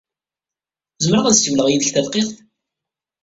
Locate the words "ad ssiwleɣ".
1.27-1.67